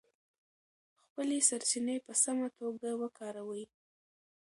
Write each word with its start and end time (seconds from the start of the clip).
خپلې 1.05 1.37
سرچینې 1.49 1.95
په 2.05 2.13
سمه 2.23 2.47
توګه 2.59 2.89
وکاروئ. 3.01 3.63